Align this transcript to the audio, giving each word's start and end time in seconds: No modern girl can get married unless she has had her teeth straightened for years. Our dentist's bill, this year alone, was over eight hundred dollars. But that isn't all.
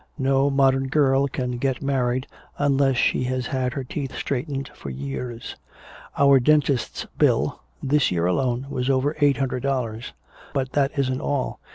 No 0.17 0.49
modern 0.49 0.87
girl 0.87 1.27
can 1.27 1.59
get 1.59 1.83
married 1.83 2.25
unless 2.57 2.97
she 2.97 3.25
has 3.25 3.45
had 3.45 3.73
her 3.73 3.83
teeth 3.83 4.15
straightened 4.15 4.69
for 4.73 4.89
years. 4.89 5.55
Our 6.17 6.39
dentist's 6.39 7.05
bill, 7.19 7.61
this 7.83 8.09
year 8.09 8.25
alone, 8.25 8.65
was 8.71 8.89
over 8.89 9.15
eight 9.21 9.37
hundred 9.37 9.61
dollars. 9.61 10.13
But 10.55 10.71
that 10.71 10.97
isn't 10.97 11.21
all. 11.21 11.59